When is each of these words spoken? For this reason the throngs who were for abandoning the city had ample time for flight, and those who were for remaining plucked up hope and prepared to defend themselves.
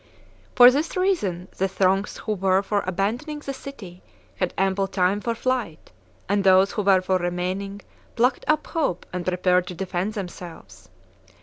For 0.55 0.71
this 0.71 0.97
reason 0.97 1.47
the 1.57 1.67
throngs 1.67 2.17
who 2.25 2.33
were 2.33 2.63
for 2.63 2.83
abandoning 2.87 3.37
the 3.41 3.53
city 3.53 4.01
had 4.37 4.51
ample 4.57 4.87
time 4.87 5.21
for 5.21 5.35
flight, 5.35 5.91
and 6.27 6.43
those 6.43 6.71
who 6.71 6.81
were 6.81 7.01
for 7.01 7.19
remaining 7.19 7.83
plucked 8.15 8.43
up 8.47 8.65
hope 8.65 9.05
and 9.13 9.23
prepared 9.27 9.67
to 9.67 9.75
defend 9.75 10.13
themselves. 10.15 10.89